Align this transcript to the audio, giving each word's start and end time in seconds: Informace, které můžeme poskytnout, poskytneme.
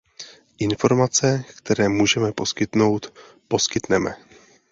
Informace, 0.59 1.43
které 1.57 1.89
můžeme 1.89 2.31
poskytnout, 2.31 3.19
poskytneme. 3.47 4.15